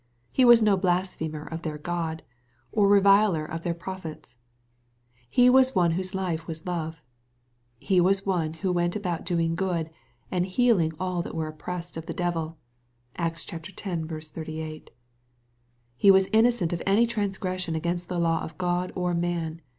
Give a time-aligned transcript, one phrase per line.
[0.31, 2.23] He was no blasphemer of their God,
[2.71, 4.33] or reviler of their pro phets.
[5.29, 7.03] He was one whose life was love.
[7.77, 9.91] He was one who ^ went about doing good,
[10.31, 12.57] and healing all that were op pressed of the devil."
[13.15, 14.29] (Acts x.
[14.31, 14.89] 38.)
[15.97, 19.61] He was innocent of any transgression against the law of God or man.